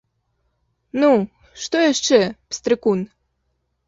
Ну, 1.03 1.09
што 1.63 1.81
яшчэ, 1.91 2.19
пстрыкун? 2.55 3.05